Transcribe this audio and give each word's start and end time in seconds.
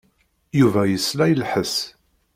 Yuba 0.59 0.81
yesla 0.85 1.25
i 1.29 1.35
lḥess. 1.41 1.75